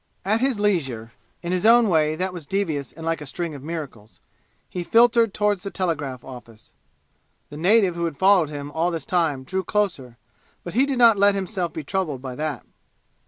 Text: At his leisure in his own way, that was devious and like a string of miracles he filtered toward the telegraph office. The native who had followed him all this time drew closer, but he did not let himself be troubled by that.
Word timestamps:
At 0.25 0.41
his 0.41 0.59
leisure 0.59 1.11
in 1.43 1.51
his 1.51 1.63
own 1.63 1.87
way, 1.87 2.15
that 2.15 2.33
was 2.33 2.47
devious 2.47 2.91
and 2.91 3.05
like 3.05 3.21
a 3.21 3.25
string 3.27 3.53
of 3.53 3.61
miracles 3.61 4.19
he 4.67 4.83
filtered 4.83 5.31
toward 5.31 5.59
the 5.59 5.69
telegraph 5.69 6.23
office. 6.25 6.73
The 7.51 7.57
native 7.57 7.93
who 7.93 8.05
had 8.05 8.17
followed 8.17 8.49
him 8.49 8.71
all 8.71 8.89
this 8.89 9.05
time 9.05 9.43
drew 9.43 9.63
closer, 9.63 10.17
but 10.63 10.73
he 10.73 10.87
did 10.87 10.97
not 10.97 11.17
let 11.19 11.35
himself 11.35 11.71
be 11.71 11.83
troubled 11.83 12.19
by 12.19 12.33
that. 12.33 12.65